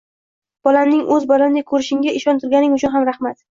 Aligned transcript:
Bolamni 0.67 0.97
o`z 1.17 1.27
bolangdek 1.33 1.69
ko`rishingga 1.75 2.17
ishontirganing 2.23 2.77
uchun 2.81 2.95
ham 2.99 3.09
rahmat 3.15 3.43